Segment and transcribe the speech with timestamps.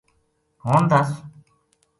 [0.63, 1.09] ہن دس